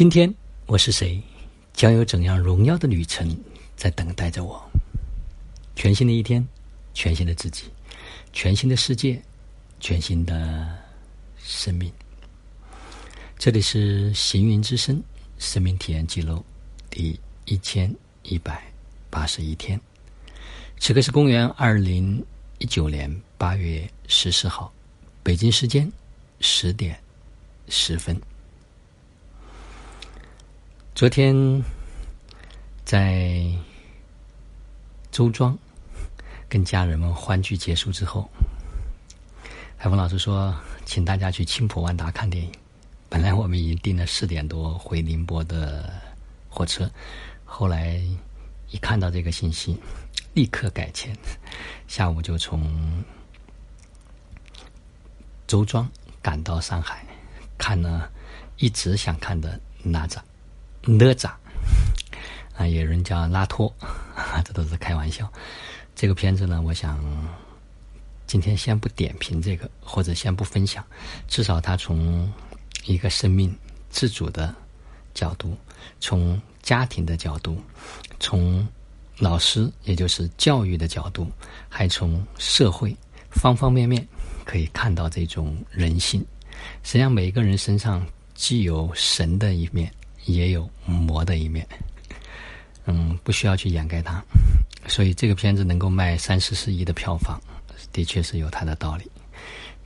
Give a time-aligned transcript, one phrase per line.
[0.00, 1.20] 今天我是谁？
[1.74, 3.38] 将有怎样荣耀的旅程
[3.76, 4.58] 在等待着我？
[5.76, 6.42] 全新的一天，
[6.94, 7.64] 全新的自己，
[8.32, 9.20] 全新的世界，
[9.78, 10.74] 全新的
[11.36, 11.92] 生命。
[13.38, 15.02] 这里是行云之声
[15.36, 16.42] 生命体验记录
[16.88, 18.72] 第一千一百
[19.10, 19.78] 八十一天。
[20.78, 22.24] 此刻是公元二零
[22.56, 24.72] 一九年八月十四号，
[25.22, 25.92] 北京时间
[26.40, 26.98] 十点
[27.68, 28.18] 十分。
[31.00, 31.64] 昨天
[32.84, 33.50] 在
[35.10, 35.58] 周庄
[36.46, 38.28] 跟家人们欢聚结束之后，
[39.78, 42.52] 海峰老师说，请大家去青浦万达看电影。
[43.08, 45.90] 本来我们已经订了四点多回宁波的
[46.50, 46.90] 火车，
[47.46, 47.98] 后来
[48.68, 49.80] 一看到这个信息，
[50.34, 51.16] 立刻改签，
[51.88, 53.02] 下午就从
[55.46, 57.06] 周庄赶到上海，
[57.56, 58.12] 看了
[58.58, 60.18] 一直想看的哪吒。
[60.82, 61.30] 哪吒
[62.56, 63.72] 啊，有人叫拉托，
[64.44, 65.30] 这都是开玩笑。
[65.94, 66.98] 这个片子呢，我想
[68.26, 70.84] 今天先不点评这个，或者先不分享。
[71.28, 72.32] 至少他从
[72.86, 73.54] 一个生命
[73.90, 74.54] 自主的
[75.12, 75.56] 角度，
[76.00, 77.60] 从家庭的角度，
[78.18, 78.66] 从
[79.18, 81.30] 老师也就是教育的角度，
[81.68, 82.96] 还从社会
[83.30, 84.06] 方方面面
[84.44, 86.24] 可以看到这种人性。
[86.82, 89.92] 实际上，每一个人身上既有神的一面。
[90.34, 91.66] 也有魔的一面，
[92.86, 94.22] 嗯，不需要去掩盖它，
[94.86, 97.40] 所以这个片子能够卖三四十亿的票房，
[97.92, 99.10] 的确是有它的道理。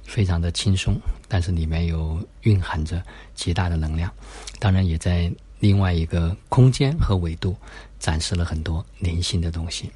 [0.04, 3.02] 非常的轻松，但是里面有蕴含着
[3.34, 4.12] 极大的能量，
[4.58, 7.56] 当然也在另外一个空间和维度
[7.98, 9.90] 展示了很多灵性的东西。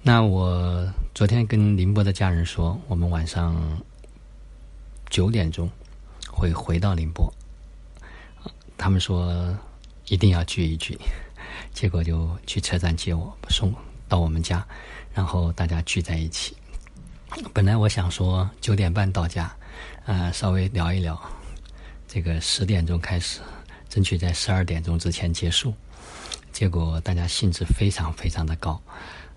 [0.00, 3.60] 那我昨天跟宁波的家人说，我们晚上
[5.10, 5.68] 九点钟
[6.30, 7.30] 会回到宁波。
[8.80, 9.54] 他们说
[10.08, 10.98] 一定要聚一聚，
[11.74, 13.70] 结果就去车站接我，送
[14.08, 14.66] 到我们家，
[15.12, 16.56] 然后大家聚在一起。
[17.52, 19.54] 本来我想说九点半到家，
[20.06, 21.20] 呃，稍微聊一聊，
[22.08, 23.40] 这个十点钟开始，
[23.90, 25.74] 争取在十二点钟之前结束。
[26.50, 28.80] 结果大家兴致非常非常的高，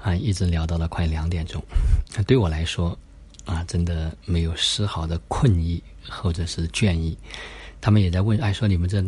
[0.02, 1.62] 啊，一直聊到了快两点钟。
[2.26, 2.98] 对我来说，
[3.44, 7.18] 啊，真的没有丝毫的困意或者是倦意。
[7.84, 9.04] 他们也在问，哎，说你们这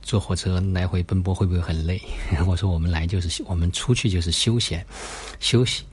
[0.00, 2.00] 坐火车来回奔波会不会很累？
[2.48, 4.82] 我说我们来就是我们出去就是休闲
[5.40, 5.84] 休息，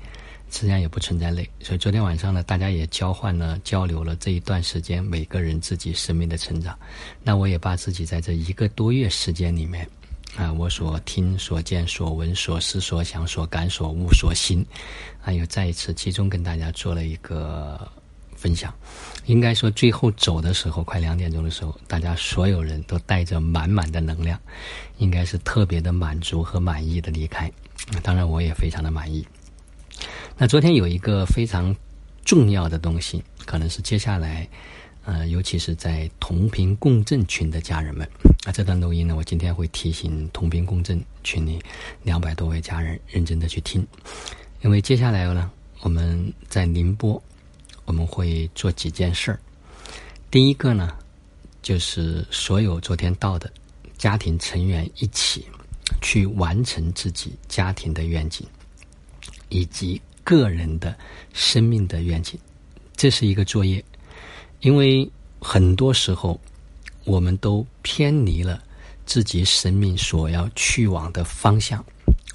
[0.50, 1.50] 实际上也不存在累。
[1.60, 6.74] 所以昨天晚上呢，大家也交换了交流了这一段时间每个人自己生命的成长。
[7.22, 9.86] 那我也把自己在这一个多月时间里面
[10.38, 14.66] 啊，我所听所见所闻所思所想所感所悟所行，
[15.20, 17.78] 还有再一次集中跟大家做了一个。
[18.40, 18.74] 分享，
[19.26, 24.40] 应该说最后走的时候，快两点钟的时候，大家所有人都带着满满的能量，
[24.98, 27.52] 应该是特别的满足和满意的离开。
[28.02, 29.28] 当然，我也非常的满意。
[30.38, 31.76] 那昨天有一个非常
[32.24, 34.48] 重要的东西，可能是接下来，
[35.04, 38.08] 呃，尤其是在同频共振群的家人们，
[38.46, 41.60] 啊，这段录音呢，我今天会提醒同频共振群里
[42.04, 43.86] 两百多位家人认真的去听，
[44.62, 45.52] 因为接下来呢，
[45.82, 47.22] 我们在宁波。
[47.90, 49.40] 我们会做几件事儿。
[50.30, 50.96] 第一个呢，
[51.60, 53.52] 就是所有昨天到的
[53.98, 55.48] 家庭成员一起
[56.00, 58.46] 去完成自己家庭的愿景，
[59.50, 60.96] 以及个人的
[61.34, 62.40] 生命的愿景。
[62.96, 63.84] 这是一个作业，
[64.60, 65.10] 因为
[65.42, 66.40] 很多时候
[67.06, 68.62] 我们都偏离了
[69.08, 71.84] 自己生命所要去往的方向。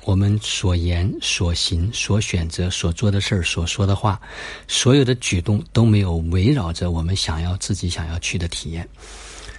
[0.05, 4.21] 我们所言所行所选择所做的事儿所说的话，
[4.69, 8.87] 所有的举动都没有围绕着我们想要自己想要去的体验，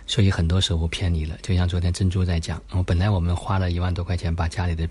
[0.06, 1.36] 所以很多时候偏离了。
[1.42, 4.88] 就像昨天珍珠在讲，我本来我们花了一万多块钱把家里的。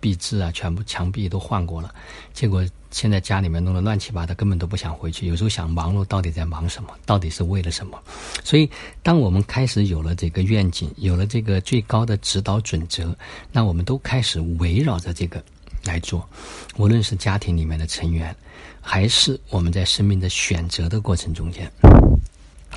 [0.00, 1.94] 壁纸啊，全部墙壁都换过了，
[2.32, 5.28] 结果现在家里面弄得乱七八糟，根本都不想回去。
[5.28, 6.88] 有时候想忙碌，到底在忙什么？
[7.06, 7.96] 到底是为了什么？
[8.42, 8.68] 所以，
[9.02, 13.14] 当我们开始有了这个愿景，有了这个最高的指导准则，
[13.52, 15.42] 那我们都开始围绕着这个
[15.84, 16.28] 来做。
[16.76, 18.34] 无论是家庭里面的成员，
[18.80, 21.70] 还是我们在生命的选择的过程中间，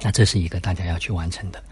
[0.02, 1.64] 那这是一个大家要去完成的。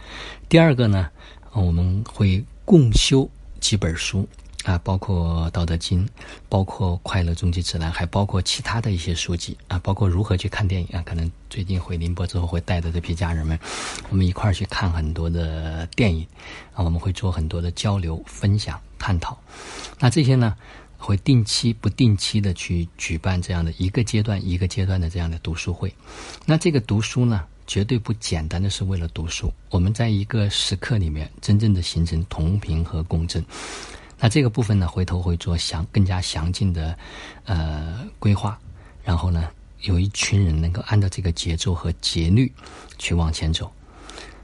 [0.49, 1.09] 第二个呢，
[1.51, 3.29] 我们会共修
[3.59, 4.27] 几本书。
[4.63, 6.05] 啊，包括《道德经》，
[6.47, 11.01] 包括《快乐终极指南》，还包括其他的一些书籍啊，包括如何去看电影啊。
[11.03, 13.59] 可能最近回宁波之后，会带着这批家人们，
[14.09, 16.25] 我们一块儿去看很多的电影
[16.73, 16.83] 啊。
[16.83, 19.35] 我们会做很多的交流、分享、探讨。
[19.99, 20.55] 那这些呢，
[20.97, 25.91] 会定期、不定期的去举办这样的一个阶段一个阶段的这样的读书会。
[26.45, 29.51] 那这个读书呢，绝对不简单的是为了读书。
[29.71, 33.43] 我们在一个时刻里面，真正的形成同频和共振。
[34.21, 36.95] 那这个部分呢，回头会做详更加详尽的
[37.45, 38.57] 呃规划，
[39.03, 39.50] 然后呢，
[39.81, 42.50] 有一群人能够按照这个节奏和节律
[43.00, 43.71] 去往前走。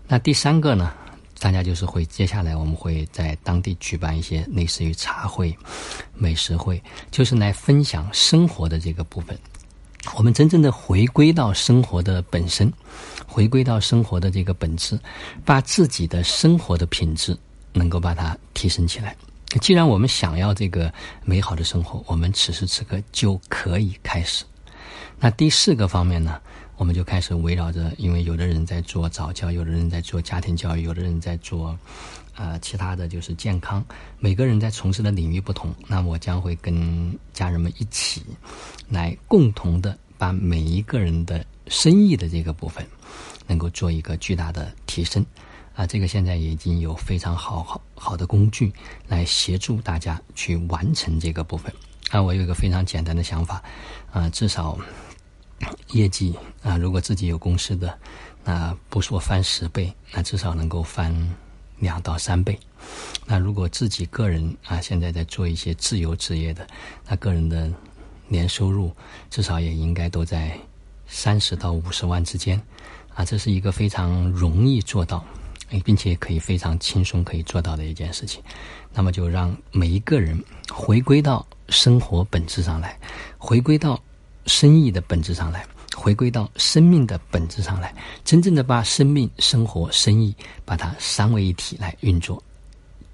[0.08, 0.92] 那第三个呢，
[1.38, 5.56] 大家就是会接下来我们会在当地举办一些类似于茶会、
[6.16, 6.82] 美食会，
[7.12, 9.38] 就是来分享生活的这个部分。
[10.16, 12.72] 我们真正的回归到生活的本身，
[13.28, 14.98] 回归到生活的这个本质，
[15.46, 17.38] 把自己的生活的品质
[17.74, 19.16] 能够把它提升起来。
[19.62, 24.44] 既然我们想要这个美好的生活，我们此时此刻就可以开始。
[25.20, 26.40] 那第四个方面呢，
[26.76, 31.78] 我们就开始围绕着，因为有的人在做早教，有的人在做家庭教育，有的人在做
[32.36, 33.84] 啊其他的就是健康，
[34.20, 35.74] 每个人在从事的领域不同。
[35.88, 38.24] 那我将会跟家人们一起
[38.90, 42.86] 来共同的把每一个人的生意的这个部分
[43.48, 45.26] 能够做一个巨大的提升。
[45.78, 48.74] 啊，这个现在已经有非常好好好的工具
[49.08, 51.72] 来协助大家去完成这个部分。
[52.10, 53.62] 啊，我有一个非常简单的想法，
[54.12, 54.76] 啊，至少
[55.92, 56.34] 业绩
[56.64, 57.96] 啊，如果自己有公司的，
[58.44, 61.16] 那不说翻十倍，那至少能够翻
[61.78, 62.58] 两到三倍。
[63.28, 66.66] 那如果自己个人啊，现在在做一些自由职业的，
[67.08, 67.72] 那个人的
[68.28, 68.92] 年收入
[69.30, 70.58] 至少也应该都在
[71.06, 72.60] 三十到五十万之间。
[73.14, 75.24] 啊，这是一个非常容易做到。
[75.84, 78.42] 并且可以非常轻松可以做到的一件事情，
[78.94, 82.98] 那么就让每一个人回归到生活本质上来，
[83.38, 84.02] 回归到
[84.46, 85.66] 生意的本质上来，
[85.96, 87.94] 回归到生命的本质上来，
[88.24, 90.34] 真正的把生命、生活、生意
[90.64, 92.42] 把它三位一体来运作，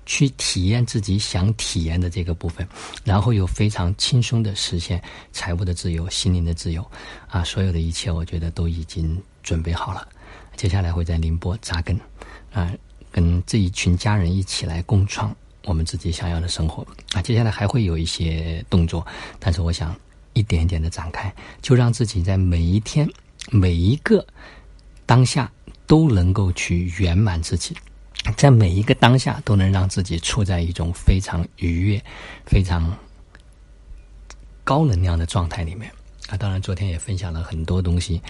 [0.06, 2.67] 去体验自己想体验的这个部分，
[3.03, 5.01] 然后又非常轻松的实现
[5.31, 6.85] 财务的自由、心灵的自由，
[7.27, 10.07] 啊，所有的一切我觉得都已经准备好了，
[10.56, 11.99] 接下来会在宁波扎根。
[12.53, 12.71] 啊，
[13.11, 15.35] 跟这一群家人一起来共创
[15.65, 17.21] 我们自己想要的生活啊！
[17.21, 19.05] 接下来还会有一些动作，
[19.39, 19.95] 但是我想
[20.33, 23.09] 一点一点的展开，就让自己在每一天、
[23.50, 24.25] 每一个
[25.05, 25.51] 当下
[25.88, 27.75] 都能够去圆满自己，
[28.35, 32.03] 在每一个当下都能让自己处在一种非常愉悦、
[32.45, 32.95] 非常
[34.63, 35.91] 高能量的状态里面
[36.29, 36.38] 啊！
[36.38, 38.21] 当然，昨天也分享了很多东西，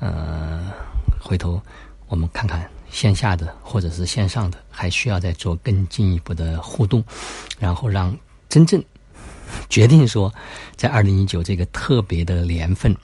[0.00, 0.72] 呃，
[1.20, 1.62] 回头
[2.08, 2.68] 我们看看。
[2.90, 7.02] 线下的或者是线上的，还需要再做更进一步的互动，
[7.58, 8.16] 然后让
[8.48, 8.82] 真正
[9.68, 10.32] 决定说，
[10.76, 12.94] 在二零一九这个特别的年份、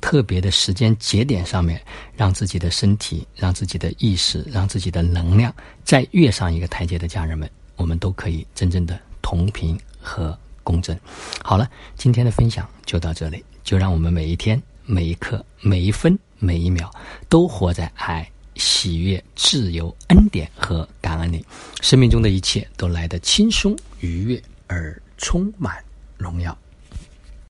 [0.00, 1.80] 特别的时间节点上面，
[2.16, 5.52] 让自己的身体、让自己的意识、让自己的能量
[5.84, 10.98] 再跃上一个台阶的家人们，我们都可以真正的同频和共振。
[11.42, 16.90] 好了，今天的分享就到这里，就让我们每一天、每一刻、每一分、每一秒
[17.28, 18.28] 都活在爱。
[18.56, 21.44] 喜悦、自由、恩典和感恩里，
[21.80, 25.82] 生命中的一切都来得轻松、愉悦而充满
[26.16, 26.56] 荣耀。